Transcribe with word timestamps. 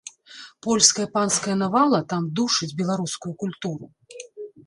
Польская 0.67 1.05
панская 1.17 1.55
навала 1.63 1.99
там 2.13 2.23
душыць 2.39 2.71
беларускую 2.81 3.33
культуру. 3.47 3.85